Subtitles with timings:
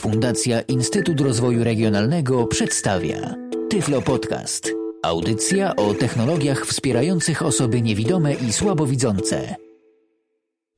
[0.00, 3.34] Fundacja Instytut Rozwoju Regionalnego przedstawia
[3.70, 4.72] Tyflo Podcast.
[5.02, 9.54] Audycja o technologiach wspierających osoby niewidome i słabowidzące.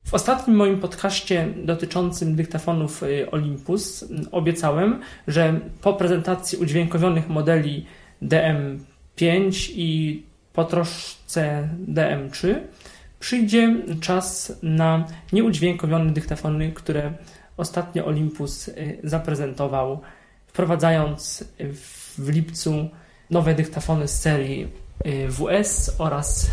[0.05, 7.85] W ostatnim moim podcaście dotyczącym dyktafonów y, Olympus obiecałem, że po prezentacji udźwiękowionych modeli
[8.21, 12.55] DM5 i po troszce DM3
[13.19, 17.13] przyjdzie czas na nieudźwiękowione dyktafony, które
[17.57, 20.01] ostatnio Olympus y, zaprezentował,
[20.47, 21.43] wprowadzając
[22.17, 22.89] w lipcu
[23.29, 24.67] nowe dyktafony z serii
[25.05, 26.51] y, WS oraz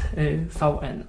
[0.61, 1.05] VN.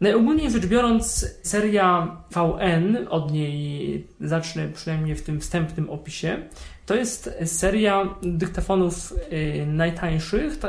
[0.00, 6.38] Najogólniej rzecz biorąc, seria VN, od niej zacznę przynajmniej w tym wstępnym opisie,
[6.86, 10.68] to jest seria dyktafonów y, najtańszych, y,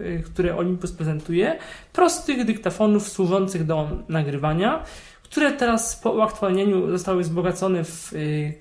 [0.00, 1.58] y, które Olympus prezentuje,
[1.92, 4.84] prostych dyktafonów służących do nagrywania,
[5.30, 8.12] które teraz po uaktualnieniu zostały wzbogacone w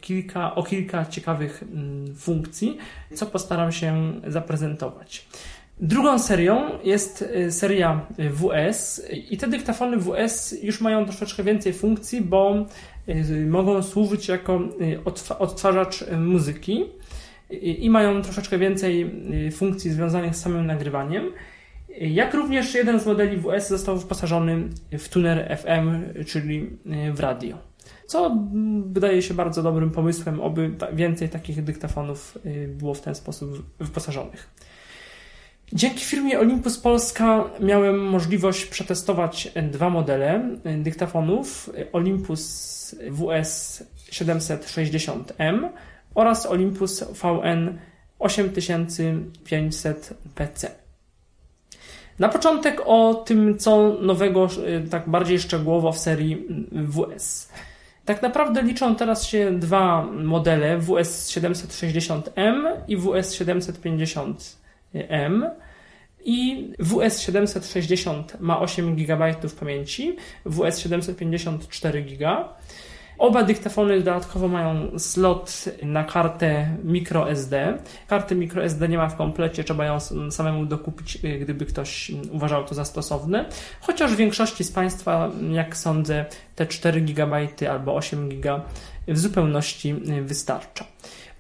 [0.01, 2.77] kilka, o kilka ciekawych mm, funkcji,
[3.13, 5.27] co postaram się zaprezentować.
[5.79, 12.21] Drugą serią jest y, seria WS i te dyktafony WS już mają troszeczkę więcej funkcji,
[12.21, 12.65] bo
[13.09, 14.99] y, mogą służyć jako y,
[15.39, 16.85] odtwarzacz muzyki
[17.61, 19.11] i mają troszeczkę więcej
[19.51, 21.31] funkcji związanych z samym nagrywaniem.
[22.01, 26.69] Jak również jeden z modeli WS został wyposażony w tuner FM, czyli
[27.13, 27.57] w radio.
[28.07, 28.37] Co
[28.85, 32.37] wydaje się bardzo dobrym pomysłem, aby więcej takich dyktafonów
[32.67, 34.49] było w ten sposób wyposażonych.
[35.73, 45.69] Dzięki firmie Olympus Polska miałem możliwość przetestować dwa modele dyktafonów Olympus WS 760M
[46.15, 47.77] oraz Olympus VN
[48.19, 50.84] 8500 PC.
[52.19, 54.47] Na początek o tym, co nowego,
[54.91, 57.49] tak bardziej szczegółowo w serii WS.
[58.05, 65.49] Tak naprawdę liczą teraz się dwa modele WS 760M i WS 750M
[66.25, 70.15] i WS760 ma 8 GB pamięci,
[70.45, 72.45] WS750 4 GB.
[73.17, 77.77] Oba dyktafony dodatkowo mają slot na kartę microSD.
[78.07, 79.99] Karty microSD nie ma w komplecie, trzeba ją
[80.31, 83.45] samemu dokupić, y, gdyby ktoś uważał to za stosowne.
[83.81, 86.25] Chociaż w większości z Państwa, jak sądzę,
[86.55, 88.61] te 4 GB albo 8 GB
[89.07, 90.85] w zupełności y, wystarcza.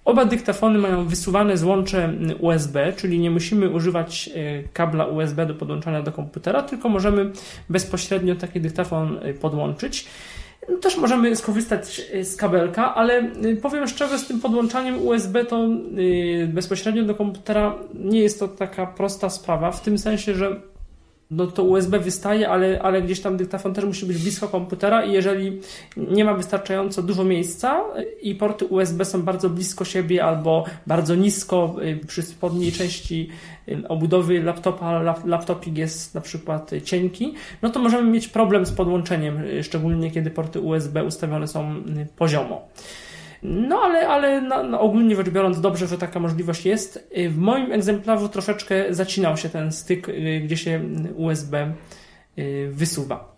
[0.05, 6.01] Oba dyktafony mają wysuwane złącze USB, czyli nie musimy używać e, kabla USB do podłączania
[6.01, 7.31] do komputera, tylko możemy
[7.69, 10.07] bezpośrednio taki dyktafon podłączyć.
[10.69, 13.31] No, też możemy skorzystać e, z kabelka, ale
[13.61, 15.67] powiem szczerze, z tym podłączaniem USB to
[16.47, 20.61] bezpośrednio do komputera nie jest to taka prosta sprawa, w tym sensie, że
[21.31, 25.13] no to USB wystaje, ale, ale gdzieś tam dyktafon też musi być blisko komputera i
[25.13, 25.61] jeżeli
[25.97, 27.83] nie ma wystarczająco dużo miejsca
[28.21, 33.29] i porty USB są bardzo blisko siebie albo bardzo nisko y, przy spodniej części
[33.67, 39.43] y, obudowy laptopa, laptopik jest na przykład cienki, no to możemy mieć problem z podłączeniem,
[39.43, 41.75] y, szczególnie kiedy porty USB ustawione są
[42.17, 42.67] poziomo.
[43.47, 47.09] No ale, ale no, no, ogólnie rzecz biorąc dobrze, że taka możliwość jest.
[47.29, 50.81] W moim egzemplarzu troszeczkę zacinał się ten styk, y, gdzie się
[51.15, 51.73] USB
[52.37, 53.35] y, wysuwa.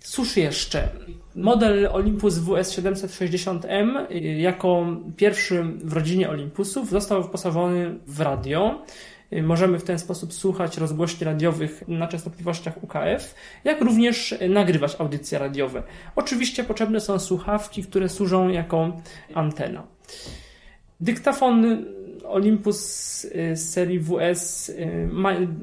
[0.00, 0.88] Cóż jeszcze?
[1.34, 4.86] Model Olympus WS760M y, jako
[5.16, 8.82] pierwszy w rodzinie Olympusów został wyposażony w radio.
[9.32, 13.34] Możemy w ten sposób słuchać rozgłośni radiowych na częstotliwościach UKF,
[13.64, 15.82] jak również nagrywać audycje radiowe.
[16.16, 18.96] Oczywiście potrzebne są słuchawki, które służą jako
[19.34, 19.86] antena.
[21.00, 21.84] Dyktafon
[22.28, 22.78] Olympus
[23.54, 24.72] z serii WS,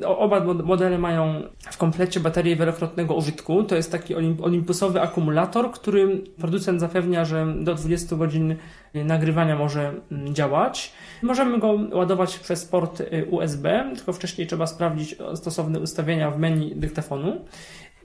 [0.05, 3.63] oba modele mają w komplecie baterię wielokrotnego użytku.
[3.63, 8.55] To jest taki olimpusowy akumulator, który producent zapewnia, że do 20 godzin
[8.93, 10.93] nagrywania może mm, działać.
[11.21, 16.75] Możemy go ładować przez port y, USB, tylko wcześniej trzeba sprawdzić stosowne ustawienia w menu
[16.75, 17.45] dyktafonu.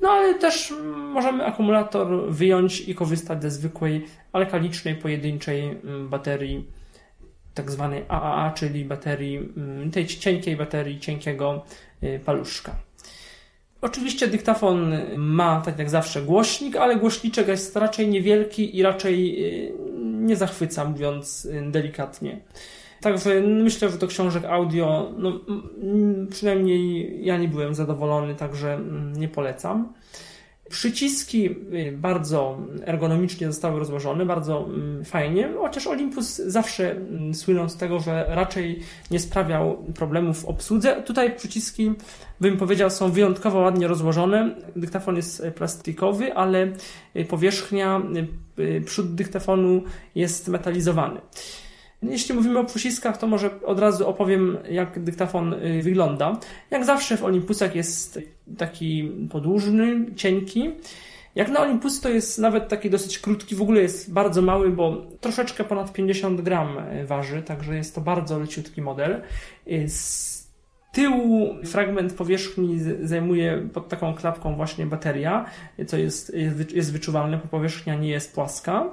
[0.02, 0.74] No ale też
[1.12, 6.79] możemy akumulator wyjąć i korzystać ze zwykłej alkalicznej, pojedynczej mm, baterii,
[7.60, 11.64] tak zwanej AAA, czyli baterii, mm, tej cienkiej baterii, cienkiego
[12.02, 12.76] y, paluszka.
[13.80, 19.72] Oczywiście dyktafon ma, tak jak zawsze, głośnik, ale głośniczek jest raczej niewielki i raczej y,
[20.02, 22.40] nie zachwyca, mówiąc delikatnie.
[23.00, 25.40] Także myślę, że do książek audio, no,
[26.30, 28.80] przynajmniej ja nie byłem zadowolony, także
[29.16, 29.92] nie polecam.
[30.70, 37.76] Przyciski y, bardzo ergonomicznie zostały rozłożone, bardzo mm, fajnie, chociaż Olympus zawsze mm, słynął z
[37.76, 38.80] tego, że raczej
[39.10, 41.02] nie sprawiał problemów w obsłudze.
[41.02, 41.92] Tutaj przyciski,
[42.40, 44.54] bym powiedział, są wyjątkowo ładnie rozłożone.
[44.76, 46.72] Dyktafon jest plastikowy, ale
[47.28, 48.02] powierzchnia,
[48.84, 49.82] przód dyktafonu
[50.14, 51.20] jest metalizowany.
[52.02, 56.38] Jeśli mówimy o przyciskach, to może od razu opowiem, jak dyktafon y, wygląda.
[56.70, 58.18] Jak zawsze w Olympusach jest
[58.58, 60.70] taki podłużny, cienki.
[61.34, 65.06] Jak na Olympus to jest nawet taki dosyć krótki, w ogóle jest bardzo mały, bo
[65.20, 69.22] troszeczkę ponad 50 gram y, waży, także jest to bardzo leciutki model.
[69.66, 70.40] Y, z
[70.92, 75.44] tyłu fragment powierzchni zajmuje pod taką klapką właśnie bateria,
[75.86, 76.32] co jest,
[76.74, 78.90] jest wyczuwalne, bo powierzchnia nie jest płaska.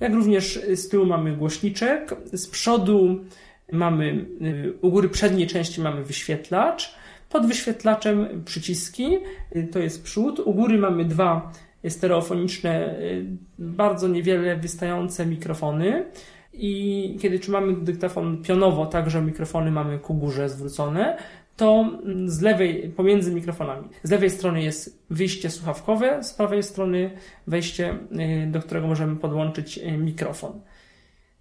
[0.00, 3.24] Jak również z tyłu mamy głośniczek, z przodu
[3.72, 6.94] mamy, y, u góry przedniej części mamy wyświetlacz,
[7.30, 9.18] pod wyświetlaczem przyciski,
[9.56, 11.52] y, to jest przód, u góry mamy dwa
[11.88, 13.26] stereofoniczne, y,
[13.58, 16.04] bardzo niewiele wystające mikrofony.
[16.52, 21.16] I kiedy trzymamy dyktafon pionowo, także mikrofony mamy ku górze zwrócone
[21.60, 21.90] to
[22.26, 27.10] z lewej, pomiędzy mikrofonami, z lewej strony jest wyjście słuchawkowe, z prawej strony
[27.46, 27.98] wejście,
[28.44, 30.60] y, do którego możemy podłączyć y, mikrofon.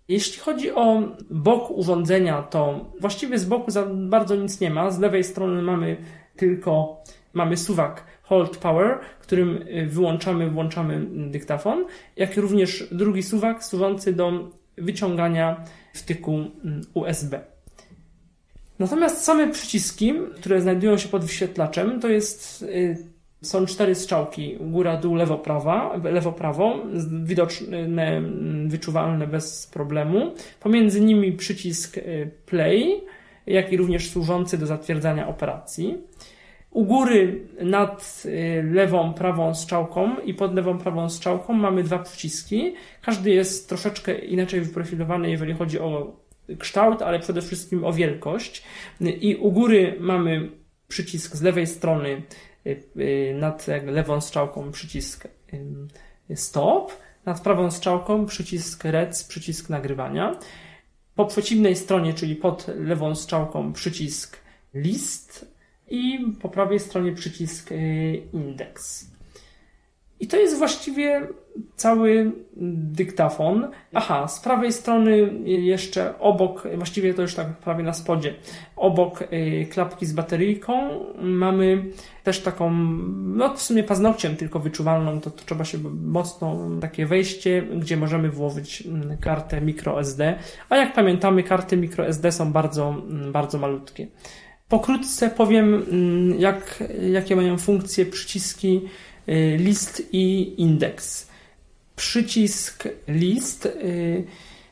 [0.07, 4.91] Jeśli chodzi o bok urządzenia, to właściwie z boku za bardzo nic nie ma.
[4.91, 5.97] Z lewej strony mamy
[6.35, 14.13] tylko mamy suwak Hold Power, którym y, wyłączamy, włączamy dyktafon, jak również drugi suwak służący
[14.13, 15.63] do wyciągania
[15.93, 16.43] wtyku
[16.93, 17.48] USB.
[18.79, 22.97] Natomiast same przyciski, które znajdują się pod wyświetlaczem, to jest y,
[23.41, 26.75] są cztery strzałki, góra, dół, lewo, prawa, lewo, prawo,
[27.23, 28.21] widoczne,
[28.67, 30.33] wyczuwalne bez problemu.
[30.59, 33.01] Pomiędzy nimi przycisk y, play,
[33.47, 35.97] jak i również służący do zatwierdzania operacji.
[36.71, 42.73] U góry nad y, lewą, prawą strzałką i pod lewą, prawą strzałką mamy dwa przyciski.
[43.01, 46.13] Każdy jest troszeczkę inaczej wyprofilowany, jeżeli chodzi o
[46.59, 48.63] kształt, ale przede wszystkim o wielkość.
[49.01, 50.49] I u góry mamy
[50.87, 52.21] przycisk z lewej strony
[52.65, 55.27] y, y, nad lewą strzałką przycisk
[56.29, 56.91] y, stop,
[57.25, 60.39] nad prawą strzałką przycisk rec, przycisk nagrywania.
[61.15, 64.37] Po przeciwnej stronie, czyli pod lewą strzałką przycisk
[64.73, 65.53] list
[65.89, 67.69] i po prawej stronie przycisk
[68.33, 69.18] indeks.
[70.19, 71.27] I to jest właściwie
[71.75, 72.31] cały
[72.91, 73.67] dyktafon.
[73.93, 78.33] Aha, z prawej strony jeszcze obok, właściwie to już tak prawie na spodzie,
[78.75, 80.89] obok y, klapki z bateryjką
[81.21, 81.85] mamy
[82.23, 82.71] też taką,
[83.15, 88.29] no w sumie paznokciem tylko wyczuwalną, to, to trzeba się mocno, takie wejście, gdzie możemy
[88.29, 90.35] włożyć mm, kartę microSD,
[90.69, 94.07] a jak pamiętamy karty microSD są bardzo, mm, bardzo malutkie.
[94.69, 98.81] Pokrótce powiem, mm, jak, jakie mają funkcje przyciski
[99.57, 101.29] list i indeks.
[101.95, 104.23] Przycisk list y,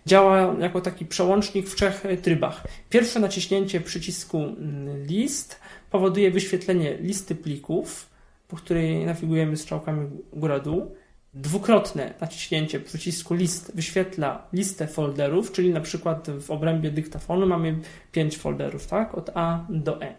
[0.05, 2.63] działa jako taki przełącznik w trzech trybach.
[2.89, 5.59] Pierwsze naciśnięcie przycisku mm, list
[5.91, 8.09] powoduje wyświetlenie listy plików,
[8.47, 10.95] po której nawigujemy strzałkami góra-dół.
[11.33, 17.79] Dwukrotne naciśnięcie przycisku list wyświetla listę folderów, czyli na przykład w obrębie dyktafonu mamy
[18.11, 19.15] pięć folderów, tak?
[19.15, 20.15] Od A do E.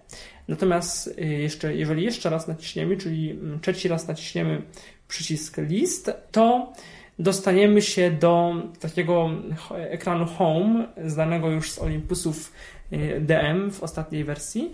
[0.49, 4.63] Natomiast y, jeszcze, jeżeli jeszcze raz naciśniemy, czyli mm, trzeci raz naciśniemy
[5.09, 6.73] przycisk list, to
[7.19, 9.31] dostaniemy się do takiego
[9.71, 12.53] ekranu Home, znanego już z Olympusów
[12.93, 14.73] y, DM w ostatniej wersji.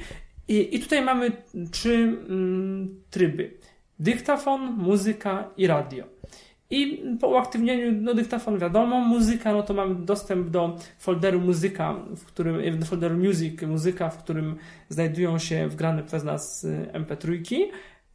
[0.49, 1.33] I, i tutaj mamy
[1.71, 3.51] trzy mm, tryby:
[3.99, 6.05] dyktafon, muzyka i radio.
[6.71, 12.25] I po uaktywnieniu no, dyktafon wiadomo, muzyka, no to mamy dostęp do folderu muzyka, w
[12.25, 14.57] którym, do folderu music, muzyka, w którym
[14.89, 17.43] znajdują się wgrane przez nas y, MP3.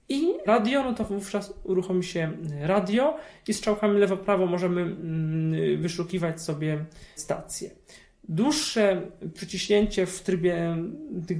[0.09, 6.85] I radio, no to wówczas uruchomi się radio i strzałkami lewo-prawo możemy mm, wyszukiwać sobie
[7.15, 7.69] stację.
[8.29, 9.01] Dłuższe
[9.33, 10.77] przyciśnięcie w trybie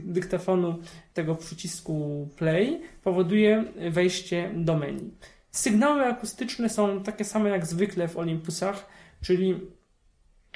[0.06, 0.80] dyktafonu
[1.14, 5.12] tego przycisku play powoduje wejście do menu.
[5.52, 8.90] Sygnały akustyczne są takie same jak zwykle w Olympusach,
[9.22, 9.60] czyli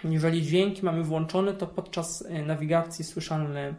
[0.04, 3.74] jeżeli dźwięki mamy włączone, to podczas e, nawigacji słyszalne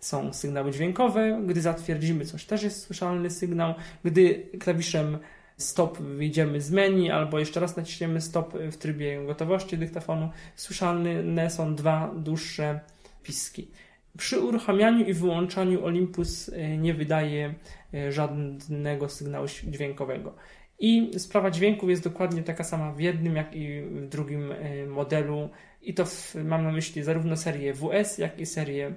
[0.00, 1.42] są sygnały dźwiękowe.
[1.46, 3.74] Gdy zatwierdzimy coś, też jest słyszalny sygnał.
[4.04, 5.18] Gdy klawiszem
[5.58, 11.74] stop wyjdziemy z menu, albo jeszcze raz naciśniemy stop w trybie gotowości dyktafonu, słyszalne są
[11.74, 12.80] dwa dłuższe
[13.22, 13.70] piski.
[14.18, 17.54] Przy uruchamianiu i wyłączaniu Olympus e, nie wydaje
[17.94, 20.34] e, żadnego sygnału dźwiękowego.
[20.78, 25.48] I sprawa dźwięków jest dokładnie taka sama w jednym, jak i w drugim e, modelu.
[25.82, 28.92] I to w, mam na myśli zarówno serię WS, jak i serię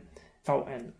[0.45, 0.91] VN.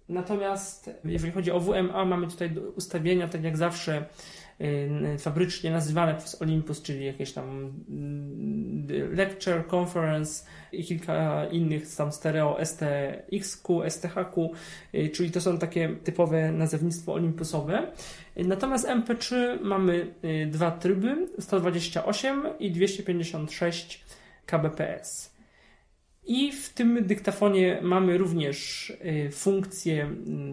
[0.09, 4.05] Natomiast jeżeli chodzi o WMA, mamy tutaj ustawienia, tak jak zawsze,
[5.19, 7.73] fabrycznie nazywane przez Olympus, czyli jakieś tam
[8.89, 14.51] y, lecture, conference i kilka innych tam stereo STXQ, STHQ,
[14.93, 17.91] y, czyli to są takie typowe nazewnictwo olympusowe.
[18.35, 20.13] Natomiast MP3 mamy
[20.51, 24.05] dwa tryby, 128 i 256
[24.45, 25.28] kbps.
[26.29, 30.09] I w tym dyktafonie mamy również y, funkcję,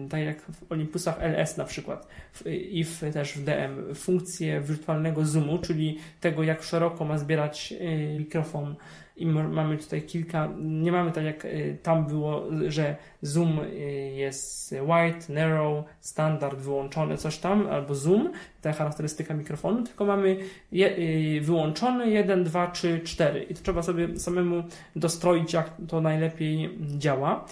[0.09, 2.07] tak jak w Olympusach LS na przykład
[2.45, 8.19] i w, też w DM, funkcję wirtualnego zoomu, czyli tego jak szeroko ma zbierać y,
[8.19, 8.75] mikrofon
[9.17, 13.69] i mamy tutaj kilka, nie mamy tak jak y, tam było, że zoom y,
[14.15, 18.31] jest wide, narrow, standard wyłączony, coś tam, albo zoom,
[18.61, 20.37] ta charakterystyka mikrofonu, tylko mamy
[20.71, 24.63] je, y, wyłączony 1, 2, 3, 4 i to trzeba sobie samemu
[24.95, 27.45] dostroić, jak to najlepiej działa.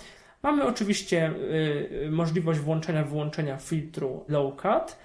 [0.43, 1.33] Mamy oczywiście
[2.11, 4.97] możliwość włączenia, wyłączenia filtru low cut.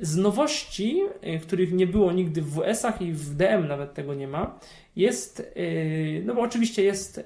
[0.00, 1.02] Z nowości,
[1.42, 4.58] których nie było nigdy w WS-ach i w DM nawet tego nie ma,
[4.96, 7.24] jest, y, no bo oczywiście jest y,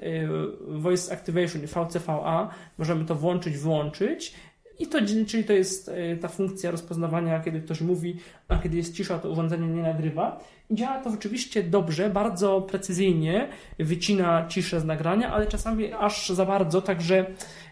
[0.69, 4.35] Voice Activation, VCVA, możemy to włączyć, wyłączyć.
[4.79, 8.17] I to, czyli to jest y, ta funkcja rozpoznawania, kiedy ktoś mówi,
[8.49, 10.41] a kiedy jest cisza, to urządzenie nie nagrywa.
[10.71, 13.49] I działa to oczywiście dobrze, bardzo precyzyjnie,
[13.79, 17.27] wycina ciszę z nagrania, ale czasami aż za bardzo, także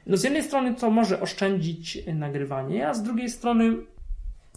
[0.07, 3.77] no z jednej strony to może oszczędzić nagrywanie, a z drugiej strony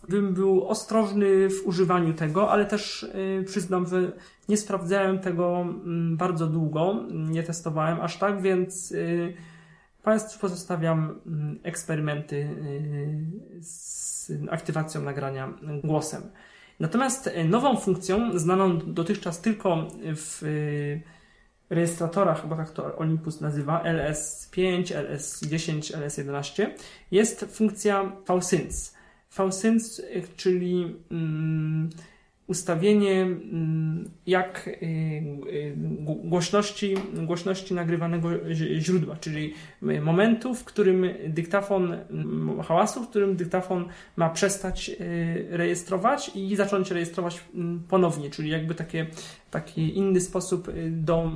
[0.10, 4.12] bym był ostrożny w używaniu tego, ale też y, przyznam, że
[4.50, 9.34] nie sprawdzałem tego mm, bardzo długo, nie testowałem aż tak, więc y,
[10.04, 15.54] Państwu pozostawiam mm, eksperymenty y, z aktywacją nagrania
[15.84, 16.22] głosem.
[16.80, 20.42] Natomiast nową funkcją, znaną dotychczas tylko w
[21.70, 26.68] rejestratorach, bo tak to Olympus nazywa, LS5, LS10, LS11,
[27.12, 29.01] jest funkcja VSync.
[29.32, 30.02] VSync,
[30.36, 31.90] czyli mm,
[32.48, 35.74] ustawienie mm, jak y, y,
[36.24, 38.30] głośności, głośności nagrywanego
[38.80, 39.54] źródła, czyli
[40.02, 43.86] momentu, w którym dyktafon, mm, hałasu, w którym dyktafon
[44.16, 47.44] ma przestać y, rejestrować i zacząć rejestrować
[47.90, 49.08] ponownie, czyli jakby takie,
[49.52, 51.32] taki inny sposób do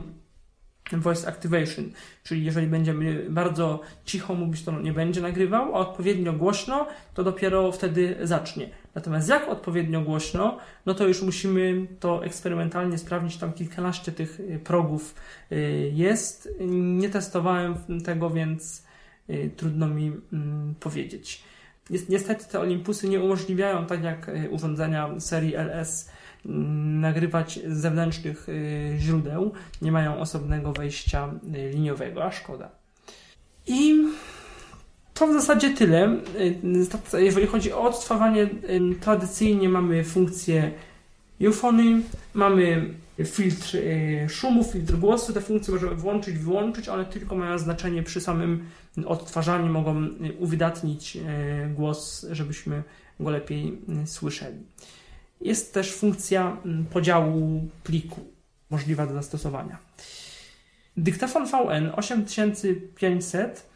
[0.92, 1.92] voice activation,
[2.24, 7.72] czyli jeżeli będziemy bardzo cicho mówić, to nie będzie nagrywał, a odpowiednio głośno, to dopiero
[7.72, 8.70] wtedy zacznie.
[8.96, 14.60] Natomiast jak odpowiednio głośno, no to już musimy to eksperymentalnie sprawdzić, tam kilkanaście tych y,
[14.64, 15.16] progów
[15.52, 16.50] y, jest.
[16.60, 17.76] Nie testowałem
[18.06, 18.86] tego, więc
[19.30, 21.44] y, trudno mi mm, powiedzieć.
[22.10, 26.10] Niestety te Olympusy nie umożliwiają, tak jak urządzenia serii LS,
[26.46, 32.70] nagrywać z zewnętrznych y, źródeł, nie mają osobnego wejścia y, liniowego, a szkoda.
[33.68, 34.04] I
[35.14, 36.18] to w zasadzie tyle.
[37.14, 38.50] Y, jeżeli chodzi o odtwarzanie,
[39.00, 40.72] tradycyjnie mamy funkcję
[41.42, 42.02] eufony,
[42.34, 42.94] mamy
[43.26, 43.78] filtr
[44.30, 45.34] szumu, filtr głosu.
[45.34, 48.66] Te funkcje możemy włączyć, wyłączyć, one tylko mają znaczenie przy samym
[49.06, 50.08] odtwarzaniu, mogą
[50.40, 51.18] uwydatnić
[51.76, 52.84] głos, żebyśmy
[53.20, 54.58] go lepiej słyszeli.
[55.42, 58.22] Jest też funkcja mm, podziału pliku
[58.70, 59.78] możliwa do zastosowania.
[60.98, 63.70] Dyktafon VN 8500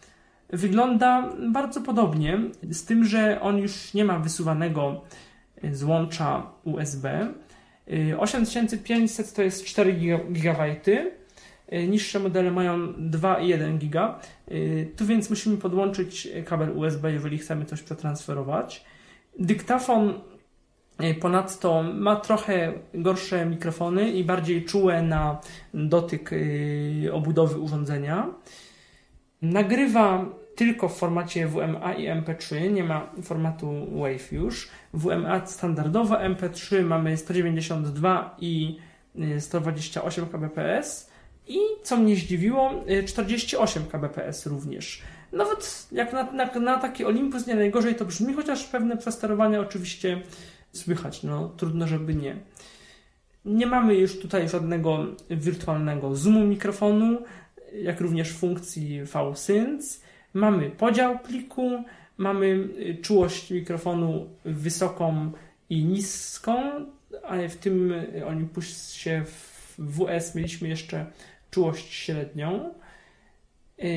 [0.49, 2.39] wygląda bardzo podobnie,
[2.71, 5.01] z tym, że on już nie ma wysuwanego
[5.63, 7.33] y, złącza USB.
[8.17, 9.93] 8500 y, to jest 4
[10.29, 10.75] GB,
[11.73, 14.13] y, niższe modele mają 2,1 GB.
[14.95, 18.85] Tu więc musimy podłączyć kabel USB, jeżeli chcemy coś przetransferować.
[19.39, 20.13] Dyktafon
[21.19, 25.41] ponadto ma trochę gorsze mikrofony i bardziej czułe na
[25.73, 28.27] dotyk e, obudowy urządzenia.
[29.41, 30.25] Nagrywa
[30.55, 34.69] tylko w formacie WMA i MP3, nie ma formatu WAV już.
[34.93, 38.77] WMA standardowo, MP3 mamy 192 i
[39.39, 41.09] 128 e, kbps
[41.47, 42.71] i co mnie zdziwiło,
[43.07, 45.01] 48 kbps również.
[45.31, 50.21] Nawet jak na, na, na taki Olympus nie najgorzej to brzmi, chociaż pewne przesterowania oczywiście
[50.73, 51.23] słychać.
[51.23, 52.35] No, trudno, żeby nie.
[53.45, 57.21] Nie mamy już tutaj żadnego wirtualnego zoomu mikrofonu,
[57.81, 60.01] jak również funkcji VSync.
[60.33, 61.83] Mamy podział pliku,
[62.17, 65.31] mamy y, czułość mikrofonu wysoką
[65.69, 66.55] i niską,
[67.23, 67.93] ale w tym
[68.27, 71.05] Olympusie w WS mieliśmy jeszcze
[71.51, 72.73] czułość średnią.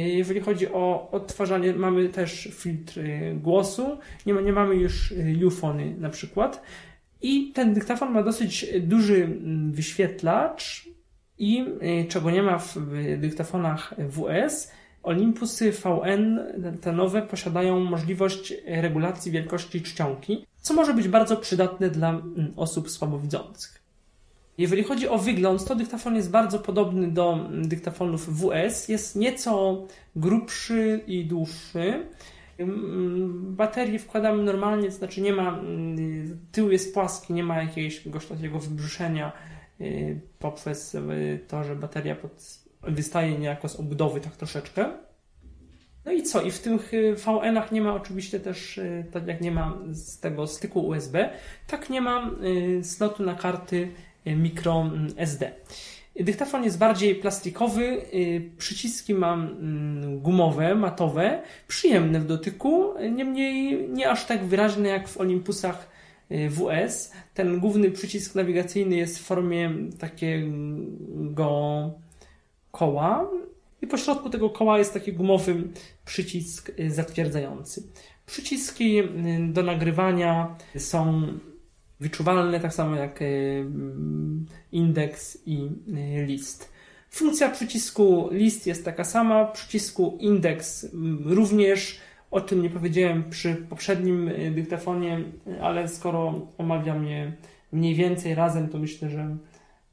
[0.06, 3.00] Jeżeli chodzi o odtwarzanie, mamy też filtr
[3.34, 5.14] głosu, nie, ma, nie mamy już
[5.46, 6.62] Ufony na przykład.
[7.22, 10.88] I ten dyktafon ma dosyć duży mm, wyświetlacz
[11.38, 11.64] i
[12.08, 12.76] czego nie ma w
[13.18, 14.72] dyktafonach WS,
[15.02, 16.40] Olympusy VN,
[16.80, 22.90] te nowe, posiadają możliwość regulacji wielkości czcionki, co może być bardzo przydatne dla mm, osób
[22.90, 23.81] słabowidzących.
[24.58, 28.88] Jeżeli chodzi o wygląd, to dyktafon jest bardzo podobny do mm, dyktafonów WS.
[28.88, 32.06] Jest nieco grubszy i dłuższy.
[32.58, 35.60] Mm, baterię wkładamy normalnie, to znaczy nie ma,
[36.52, 39.32] tył jest płaski, nie ma jakiegoś takiego wybrzuszenia
[39.80, 41.00] y, poprzez y,
[41.48, 44.92] to, że bateria pod wystaje niejako z obudowy tak troszeczkę.
[46.04, 46.42] No i co?
[46.42, 50.46] I w tych VN-ach nie ma oczywiście też, y, tak jak nie ma z tego
[50.46, 51.30] styku USB,
[51.66, 52.30] tak nie ma
[52.80, 53.92] y, slotu na karty
[54.26, 55.52] y, micro SD.
[56.20, 58.02] Dyktafon jest bardziej plastikowy,
[58.58, 65.16] przyciski mam mm, gumowe, matowe, przyjemne w dotyku, niemniej nie aż tak wyraźne jak w
[65.16, 65.88] Olympusach
[66.30, 67.12] WS.
[67.34, 71.90] Ten główny przycisk nawigacyjny jest w formie takiego
[72.70, 73.30] koła
[73.82, 75.62] i po środku tego koła jest taki gumowy
[76.04, 77.82] przycisk y, zatwierdzający.
[78.26, 79.04] Przyciski y,
[79.52, 81.22] do nagrywania są
[82.02, 83.64] wyczuwalne, tak samo jak y,
[84.72, 85.70] indeks i
[86.26, 86.72] list.
[87.10, 92.00] Funkcja przycisku list jest taka sama, przycisku indeks mm, również.
[92.30, 95.20] O tym nie powiedziałem przy poprzednim dyktafonie,
[95.62, 97.32] ale skoro omawiam je
[97.72, 99.36] mniej więcej razem, to myślę, że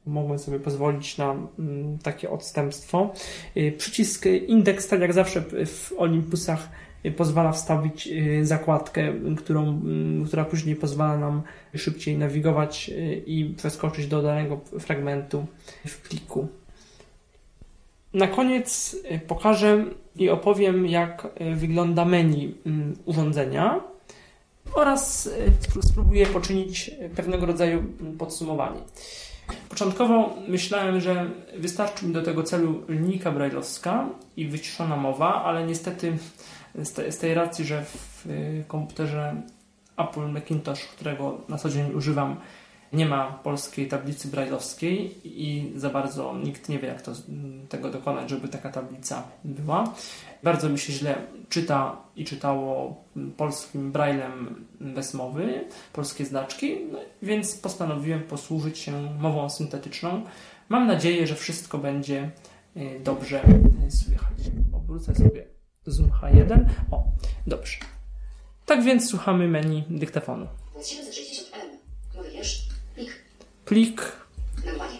[0.06, 3.12] mogłem sobie pozwolić na mm, takie odstępstwo.
[3.56, 10.26] Y, przycisk indeks, tak jak zawsze w Olympusach, y, pozwala wstawić y, zakładkę, którą, mm,
[10.26, 11.42] która później pozwala nam
[11.76, 12.90] szybciej nawigować
[13.26, 15.46] i przeskoczyć do danego fragmentu
[15.86, 16.48] w pliku.
[18.14, 19.84] Na koniec pokażę
[20.16, 22.54] i opowiem, jak wygląda menu
[23.04, 23.80] urządzenia
[24.74, 25.30] oraz
[25.82, 27.84] spróbuję poczynić pewnego rodzaju
[28.18, 28.80] podsumowanie.
[29.68, 36.16] Początkowo myślałem, że wystarczy mi do tego celu linijka brajlowska i wyciszona mowa, ale niestety
[36.84, 39.42] z, tej racji, że w y, komputerze
[39.96, 42.36] Apple Macintosh, którego na co dzień używam,
[42.92, 47.12] nie ma polskiej tablicy brajlowskiej i za bardzo nikt nie wie, jak to,
[47.68, 49.94] tego dokonać, żeby taka tablica była.
[50.42, 51.14] Bardzo mi się źle
[51.48, 53.04] czyta i czytało
[53.36, 60.22] polskim braillem bez mowy, polskie znaczki, no, więc postanowiłem posłużyć się mową syntetyczną.
[60.68, 62.30] Mam nadzieję, że wszystko będzie
[62.76, 63.42] y, dobrze
[63.88, 64.38] słychać.
[64.72, 65.59] Obrócę sobie
[65.90, 66.64] Zoom H1.
[66.90, 67.04] O,
[67.46, 67.76] dobrze.
[68.66, 70.46] Tak więc słuchamy menu dyktafonu.
[70.76, 71.56] 760M.
[72.16, 72.68] Nowy wiersz.
[72.94, 73.10] Plik.
[73.64, 74.12] Plik.
[74.56, 74.98] Nagrywanie.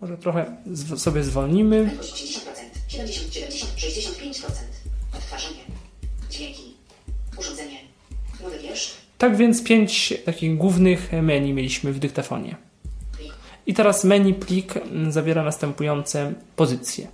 [0.00, 0.56] Może trochę
[0.96, 1.90] sobie zwolnimy.
[2.00, 2.40] 80%,
[2.88, 4.52] 70, 70, 65%.
[5.14, 5.60] Odtwarzanie.
[6.30, 6.74] Dźwięki.
[7.38, 7.78] Urządzenie.
[8.42, 8.94] Nowy wiersz.
[9.18, 12.56] Tak więc pięć takich głównych menu mieliśmy w dyktafonie.
[13.66, 14.74] I teraz menu plik
[15.08, 17.08] zawiera następujące pozycje.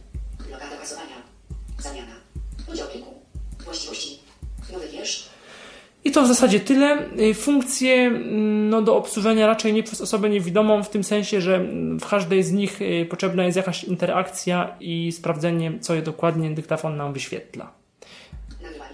[6.08, 6.98] I to w zasadzie tyle.
[7.20, 11.60] Y, funkcje mm, no, do obsłużenia raczej nie przez osobę niewidomą, w tym sensie, że
[12.00, 16.96] w każdej z nich y, potrzebna jest jakaś interakcja i sprawdzenie, co je dokładnie dyktafon
[16.96, 17.72] nam wyświetla.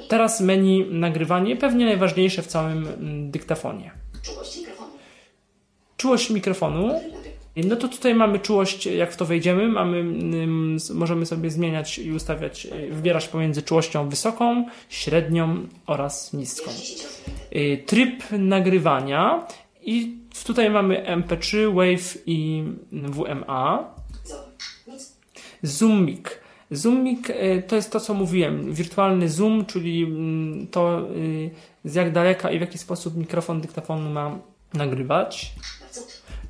[0.09, 3.91] Teraz menu nagrywanie, pewnie najważniejsze w całym mm, dyktafonie.
[4.23, 4.93] Czułość mikrofonu.
[5.97, 7.01] Czułość mikrofonu.
[7.57, 10.05] No to tutaj mamy czułość, jak w to wejdziemy, mamy,
[10.95, 16.71] możemy sobie zmieniać i ustawiać, y, wybierać pomiędzy czułością wysoką, średnią oraz niską.
[17.57, 19.47] Y, tryb nagrywania
[19.83, 23.95] i tutaj mamy MP3, Wave i WMA.
[25.63, 26.27] Zoom mic.
[26.71, 28.73] Zoom mic y, to jest to, co mówiłem.
[28.73, 30.07] Wirtualny zoom, czyli
[30.71, 31.09] to
[31.85, 34.39] z jak daleka i w jaki sposób mikrofon dyktafonu ma
[34.75, 35.55] nagrywać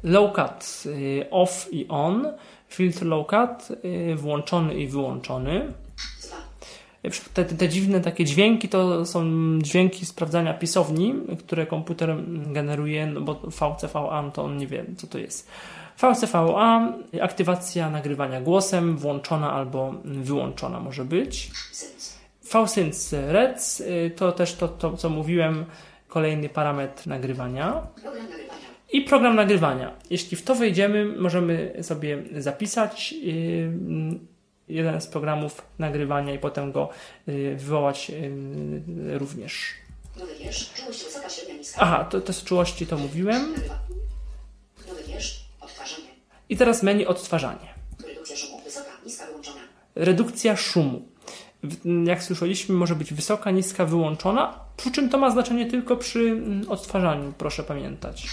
[0.05, 2.27] low cut y, off i on,
[2.69, 5.73] filtr low cut y, włączony i wyłączony.
[7.35, 9.25] Te, te, te, dziwne takie dźwięki to są
[9.59, 15.19] dźwięki sprawdzania pisowni, które komputer generuje, no bo VCVA to on nie wie, co to
[15.19, 15.49] jest.
[15.97, 21.51] VCVA, aktywacja nagrywania głosem, włączona albo wyłączona może być.
[22.43, 25.65] VSync Rec y, to też to, to, co mówiłem,
[26.09, 27.83] kolejny parametr nagrywania
[28.93, 29.97] i program nagrywania.
[30.11, 33.71] Jeśli w to wejdziemy, możemy sobie zapisać yy,
[34.69, 36.89] jeden z programów nagrywania i potem go
[37.27, 39.75] yy, wywołać yy, również.
[41.77, 43.55] Aha, to, to z czułości to mówiłem.
[46.49, 47.75] I teraz menu odtwarzanie.
[49.95, 51.09] Redukcja szumu.
[52.05, 56.69] Jak słyszeliśmy, może być wysoka, niska, wyłączona, przy czym to ma znaczenie tylko przy mm,
[56.69, 58.27] odtwarzaniu, proszę pamiętać.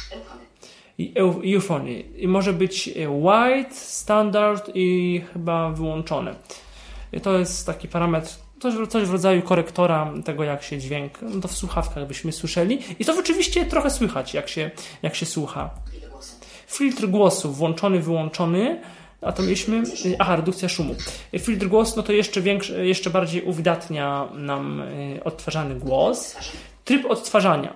[0.97, 1.99] I eu- euphony.
[1.99, 6.35] I może być white, standard i chyba wyłączone.
[7.13, 11.41] I to jest taki parametr, coś, coś w rodzaju korektora tego, jak się dźwięk, no
[11.41, 12.79] to w słuchawkach byśmy słyszeli.
[12.99, 15.69] I to oczywiście trochę słychać, jak się, jak się słucha.
[16.67, 18.81] Filtr głosu włączony, wyłączony.
[19.21, 19.84] A to mieliśmy.
[20.19, 20.95] Aha, redukcja szumu.
[21.39, 26.36] Filtr głosu, no to jeszcze większy, jeszcze bardziej uwydatnia nam y, odtwarzany głos.
[26.86, 27.73] Tryb odtwarzania.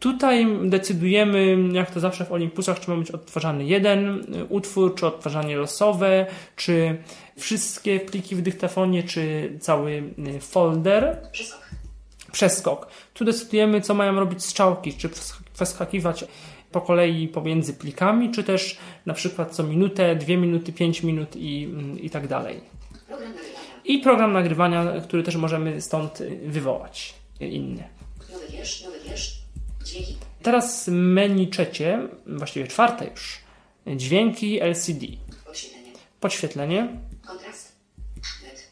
[0.00, 5.06] Tutaj decydujemy, jak to zawsze w Olympusach, czy ma być odtwarzany jeden y, utwór, czy
[5.06, 6.96] odtwarzanie losowe, czy
[7.38, 9.92] wszystkie pliki w dyktafonie, czy cały
[10.36, 11.60] y, folder Przeskok.
[12.32, 12.88] przeskok.
[13.14, 16.24] Tu decydujemy, co mają robić strzałki, czy przes- przeskakiwać
[16.72, 21.64] po kolei pomiędzy plikami, czy też na przykład co minutę, dwie minuty, pięć minut i,
[21.64, 22.60] mm, i tak dalej.
[23.06, 23.66] Program nagrywania.
[23.84, 27.84] I program nagrywania, który też możemy stąd wywołać, inny.
[28.32, 29.38] Nowy wiersz, nowy wiersz.
[29.84, 30.16] Dźwięki.
[30.42, 33.40] Teraz menu trzecie, właściwie czwarte już,
[33.96, 35.06] dźwięki LCD.
[35.46, 35.92] Podświetlenie.
[36.20, 36.88] Podświetlenie.
[37.26, 37.76] Kontrast.
[38.44, 38.70] LED.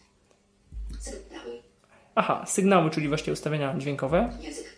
[1.00, 1.62] Sygnały.
[2.14, 4.38] Aha, sygnały, czyli właśnie ustawienia dźwiękowe.
[4.40, 4.73] Język.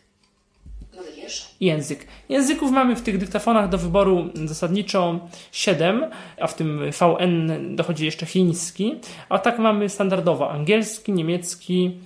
[1.61, 2.07] Język.
[2.29, 8.27] Języków mamy w tych dyktafonach do wyboru zasadniczo 7, a w tym VN dochodzi jeszcze
[8.27, 8.95] chiński,
[9.29, 11.99] a tak mamy standardowo angielski, niemiecki,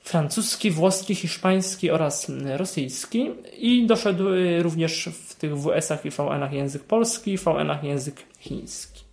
[0.00, 4.24] francuski, włoski, hiszpański oraz rosyjski i doszedł
[4.62, 9.04] również w tych WS-ach i VN-ach język polski, VN-ach język chiński.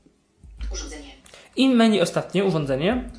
[0.73, 1.11] Urządzenie.
[1.55, 3.09] I menu ostatnie, urządzenie,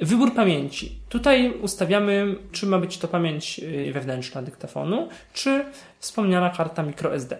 [0.00, 0.98] Wybór pamięci.
[1.08, 5.64] Tutaj ustawiamy, czy ma być to pamięć y, wewnętrzna dyktafonu, czy
[5.98, 7.38] wspomniana karta microSD.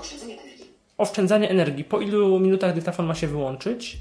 [0.00, 0.66] Oszczędzanie energii.
[0.98, 1.84] Oszczędzanie energii.
[1.84, 3.98] Po ilu minutach dyktafon ma się wyłączyć?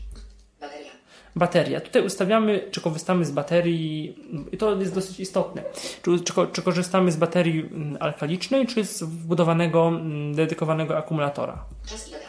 [0.60, 0.92] Bateria.
[1.36, 1.82] Bateria.
[1.82, 4.16] Tutaj ustawiamy, czy korzystamy z baterii,
[4.52, 5.64] i to jest dosyć istotne,
[6.04, 11.66] czy, czy, czy korzystamy z baterii mm, alkalicznej, czy z wbudowanego, mm, dedykowanego akumulatora.
[11.86, 12.26] Czas i data.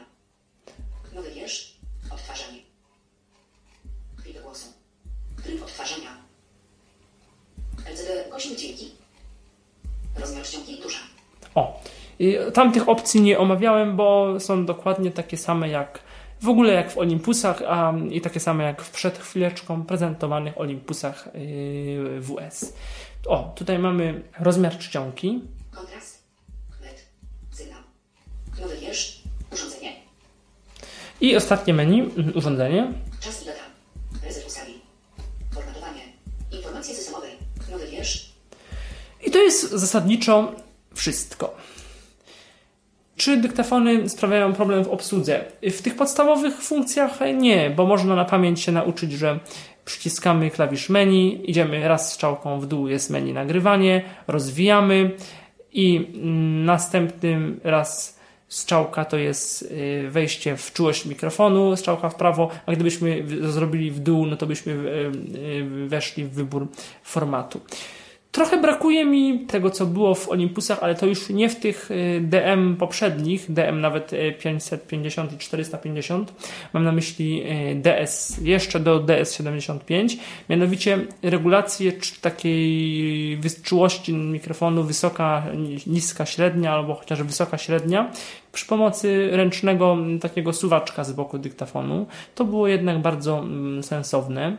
[1.15, 1.77] Nowy wiersz.
[2.11, 2.59] Odtwarzanie.
[4.25, 4.67] Filtr głosu.
[5.45, 6.23] Tryb odtwarzania.
[8.41, 8.91] Dźwięki.
[10.21, 10.99] Rozmiar ściągi duża.
[11.55, 11.81] O,
[12.21, 15.99] y, tamtych opcji nie omawiałem, bo są dokładnie takie same jak
[16.41, 21.29] w ogóle jak w Olympusach, a i takie same jak w przed chwileczką prezentowanych Olympusach
[21.35, 22.75] yy, WS.
[23.27, 25.41] O, tutaj mamy rozmiar czcionki,
[25.71, 26.23] Kontrast.
[26.83, 27.07] LED.
[27.51, 27.81] Sygnał.
[28.61, 29.23] Nowy wiersz.
[29.53, 29.93] Urządzenie.
[31.21, 32.93] i ostatnie menu, urządzenie.
[39.33, 40.53] To jest zasadniczo
[40.95, 41.57] wszystko.
[43.17, 45.45] Czy dyktafony sprawiają problem w obsłudze?
[45.63, 49.41] W tych podstawowych funkcjach nie, bo można na pamięć się nauczyć, że
[49.85, 55.11] przyciskamy klawisz menu, idziemy raz strzałką w dół, jest menu nagrywanie, rozwijamy
[55.73, 56.09] i
[56.65, 58.19] następnym raz
[58.49, 64.01] strzałka to jest y, wejście w czułość mikrofonu, strzałka w prawo, a gdybyśmy zrobili w
[64.01, 64.77] dół, no to byśmy y,
[65.39, 66.69] y, weszli w wybór
[67.03, 67.61] formatu.
[68.33, 72.21] Trochę brakuje mi tego, co było w Olympusach, ale to już nie w tych y,
[72.21, 76.35] DM poprzednich, DM nawet y, 550 i 450.
[76.73, 80.17] Mam na myśli y, DS, jeszcze do DS75,
[80.49, 88.11] mianowicie regulację takiej czułości mikrofonu wysoka, ni- niska, średnia albo chociaż wysoka, średnia
[88.53, 92.07] przy pomocy ręcznego takiego suwaczka z boku dyktafonu.
[92.35, 93.45] To było jednak bardzo
[93.83, 94.57] sensowne.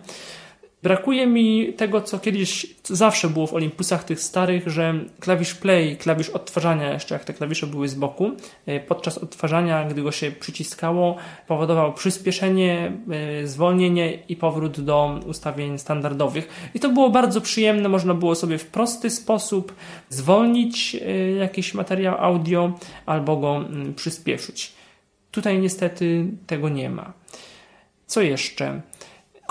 [0.84, 5.98] Brakuje mi tego, co kiedyś co zawsze było w Olympusach tych starych, że klawisz play,
[5.98, 8.32] klawisz odtwarzania, jeszcze jak te klawisze były z boku,
[8.66, 11.16] e, podczas odtwarzania, gdy go się przyciskało,
[11.48, 12.92] powodował przyspieszenie,
[13.42, 16.70] e, zwolnienie i powrót do ustawień standardowych.
[16.74, 19.76] I to było bardzo przyjemne, można było sobie w prosty sposób
[20.10, 22.72] zwolnić e, jakiś materiał audio
[23.06, 24.74] albo go mm, przyspieszyć.
[25.32, 27.14] Tutaj niestety tego nie ma.
[28.08, 28.82] Co jeszcze?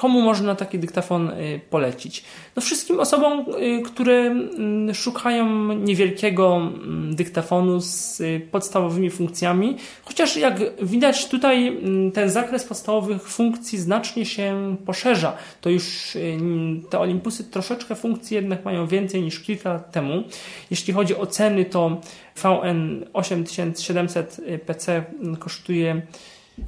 [0.03, 2.25] Komu można taki dyktafon y, polecić?
[2.57, 10.37] No wszystkim osobom, y, które mm, szukają niewielkiego mm, dyktafonu z y, podstawowymi funkcjami, chociaż
[10.37, 15.37] jak widać tutaj mm, ten zakres podstawowych funkcji znacznie się poszerza.
[15.61, 16.17] To już
[16.91, 20.23] te Olympusy troszeczkę funkcji jednak mają więcej niż kilka lat temu.
[20.71, 22.01] Jeśli chodzi o ceny, to
[22.37, 25.05] VN 8700 PC
[25.39, 26.03] kosztuje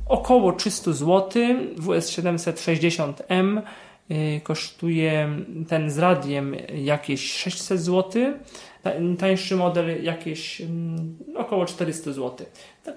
[0.09, 1.43] około 300 zł.
[1.77, 3.63] WS760M
[4.11, 5.29] y, kosztuje
[5.69, 8.23] ten z radiem jakieś 600 zł.
[9.19, 12.47] Tańszy model jakieś mm, około 400 zł.
[12.85, 12.95] Tak,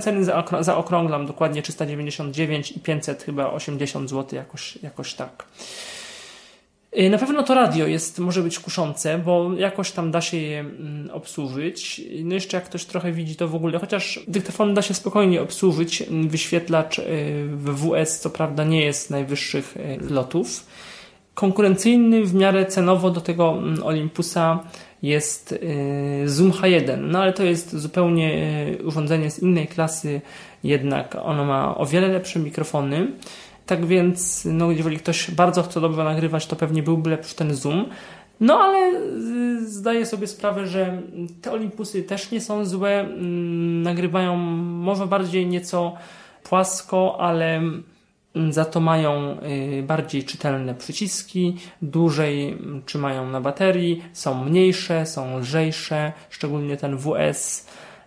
[0.00, 0.24] ceny
[0.60, 5.46] zaokrąglam dokładnie 399 i 500 chyba 80 zł jakoś, jakoś tak.
[6.98, 10.60] Y, na pewno to radio jest, może być kuszące, bo jakoś tam da się je
[10.60, 12.02] mm, obsłużyć.
[12.24, 16.02] No jeszcze jak ktoś trochę widzi to w ogóle, chociaż dyktafon da się spokojnie obsłużyć.
[16.02, 17.04] Mm, wyświetlacz y,
[17.50, 20.66] w WS co prawda nie jest najwyższych y, lotów.
[21.34, 24.58] Konkurencyjny w miarę cenowo do tego mm, Olympusa
[25.02, 25.54] jest
[26.24, 28.30] Zoom H1, no ale to jest zupełnie
[28.84, 30.20] urządzenie z innej klasy,
[30.64, 33.06] jednak ono ma o wiele lepsze mikrofony.
[33.68, 37.86] Tak więc, no, jeżeli ktoś bardzo chce dobrze nagrywać, to pewnie byłby lepszy ten zoom.
[38.40, 39.00] No ale
[39.58, 41.02] y, zdaję sobie sprawę, że
[41.42, 43.00] te Olympusy też nie są złe.
[43.00, 45.94] Mm, nagrywają może bardziej nieco
[46.42, 49.36] płasko, ale mm, za to mają
[49.78, 56.96] y, bardziej czytelne przyciski, dłużej mm, trzymają na baterii, są mniejsze, są lżejsze, szczególnie ten
[56.96, 57.66] WS.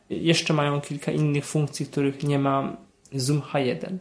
[0.09, 2.77] Jeszcze mają kilka innych funkcji, których nie ma
[3.13, 3.97] Zoom H1.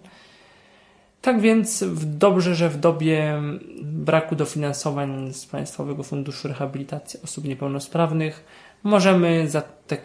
[1.23, 3.43] Tak więc dobrze, że w dobie
[3.83, 8.45] braku dofinansowań z Państwowego Funduszu Rehabilitacji Osób Niepełnosprawnych
[8.83, 9.97] możemy za te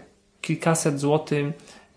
[0.41, 1.45] kilkaset złotych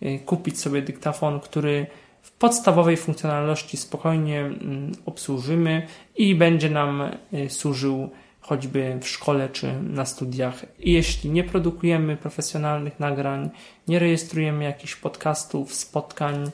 [0.02, 1.86] y, kupić sobie dyktafon, który
[2.22, 9.72] w podstawowej funkcjonalności spokojnie mm, obsłużymy i będzie nam y, służył choćby w szkole czy
[9.82, 10.66] na studiach.
[10.78, 13.50] I jeśli nie produkujemy profesjonalnych nagrań,
[13.88, 16.50] nie rejestrujemy jakichś podcastów, spotkań,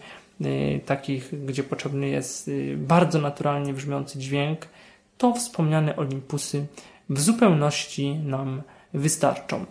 [0.87, 4.69] takich, gdzie potrzebny jest y, bardzo naturalnie brzmiący dźwięk,
[5.19, 6.67] to wspomniane Olympusy
[7.11, 8.63] w zupełności nam
[8.95, 9.65] wystarczą.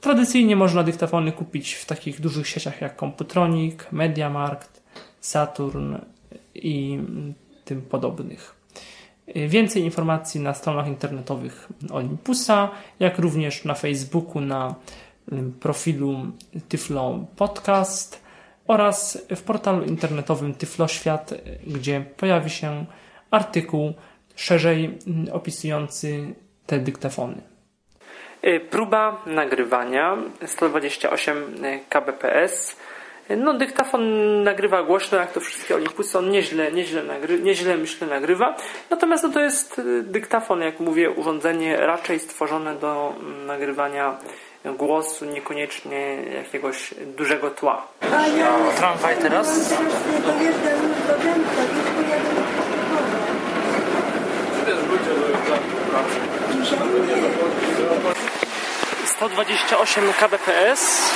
[0.00, 4.82] Tradycyjnie można dyktafony kupić w takich dużych sieciach jak Computronic, Mediamarkt,
[5.20, 5.96] Saturn
[6.54, 6.98] i
[7.64, 8.54] tym podobnych.
[9.36, 12.70] Y, więcej informacji na stronach internetowych Olympusa,
[13.00, 14.74] jak również na Facebooku na
[15.60, 16.26] profilu
[16.68, 18.27] Tyflo Podcast
[18.68, 21.34] oraz w portalu internetowym Tyfloświat,
[21.66, 22.84] gdzie pojawi się
[23.30, 23.92] artykuł
[24.36, 24.98] szerzej
[25.32, 26.34] opisujący
[26.66, 27.42] te dyktafony.
[28.44, 31.36] Y, próba nagrywania 128
[31.88, 32.76] kbps.
[33.36, 34.02] No, dyktafon
[34.42, 36.18] nagrywa głośno, jak to wszystkie Olympusy.
[36.18, 38.56] On nieźle, nieźle, nagry, nieźle myślę, nagrywa.
[38.90, 43.14] Natomiast no, to jest dyktafon, jak mówię, urządzenie raczej stworzone do
[43.46, 44.18] nagrywania
[44.64, 47.86] głosu, niekoniecznie jakiegoś dużego tła.
[48.76, 49.74] Tramwaj teraz.
[59.06, 61.10] Sto dwadzieścia osiem kbps.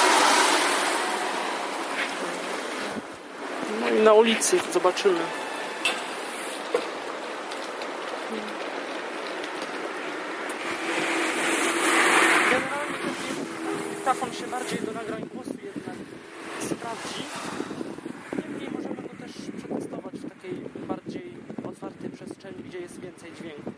[3.81, 5.21] No i na ulicy zobaczymy.
[14.13, 15.97] dyktafon się bardziej do nagrań głosu jednak
[16.61, 17.23] sprawdzi.
[18.43, 20.55] Niemniej możemy go też przetestować w takiej
[20.87, 23.75] bardziej otwartej przestrzeni, gdzie jest więcej dźwięków.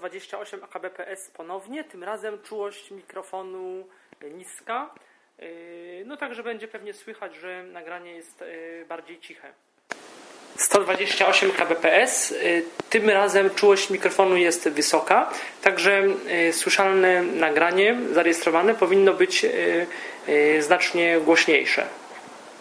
[0.00, 3.88] 128 AKBPS ponownie, tym razem czułość mikrofonu
[4.34, 4.94] niska.
[5.38, 9.52] Yy, no także będzie pewnie słychać, że nagranie jest yy, bardziej ciche.
[10.56, 12.32] 128 kbps.
[12.32, 15.30] Y, tym razem czułość mikrofonu jest wysoka,
[15.62, 16.02] także
[16.48, 19.44] y, słyszalne nagranie zarejestrowane powinno być
[20.28, 21.86] y, znacznie głośniejsze.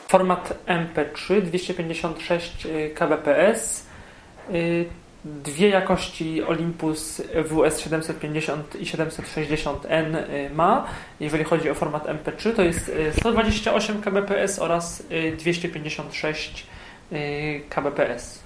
[0.07, 3.89] Format MP3 256 kbps.
[5.25, 10.17] Dwie jakości Olympus WS750 i 760N
[10.53, 10.85] ma.
[11.19, 15.03] Jeżeli chodzi o format MP3, to jest 128 kbps oraz
[15.37, 16.67] 256
[17.69, 18.39] kbps.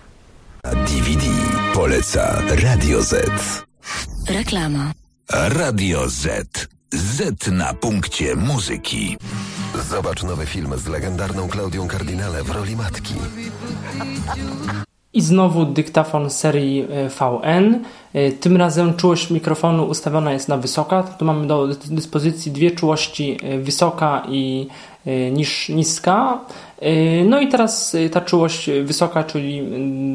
[0.63, 1.27] DVD
[1.73, 3.25] po poleca Radio Z.
[4.29, 4.91] Reklama.
[5.31, 6.67] Radio Z.
[6.93, 9.17] Z na punkcie muzyki.
[9.89, 13.13] Zobacz nowy film z legendarną Klaudią Kardinale w roli matki.
[15.13, 17.79] I znowu dyktafon serii e, VN.
[18.13, 21.03] E, tym razem czułość mikrofonu ustawiona jest na wysoka.
[21.03, 24.67] Tu mamy do dyspozycji dwie czułości, e, wysoka i
[25.31, 26.39] niż, niska.
[27.25, 29.61] No i teraz ta czułość wysoka, czyli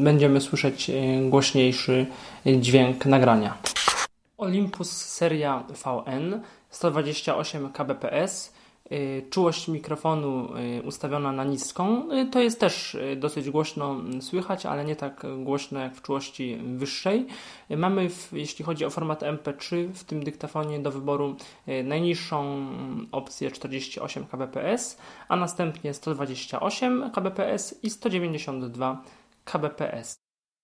[0.04, 0.90] będziemy słyszeć
[1.22, 2.06] głośniejszy
[2.46, 3.54] dźwięk nagrania.
[4.38, 8.52] Olympus seria VN 128 kbps
[9.30, 12.12] czułość mikrofonu y, ustawiona na niską.
[12.12, 16.58] Y, to jest też dosyć głośno mm, słychać, ale nie tak głośno jak w czułości
[16.76, 17.26] wyższej.
[17.70, 21.36] Mamy, w, jeśli chodzi o format MP3, w tym dyktafonie do wyboru
[21.84, 24.98] najniższą mm, opcję 48 kbps,
[25.28, 29.02] a następnie 128 kbps i 192
[29.44, 30.27] kbps.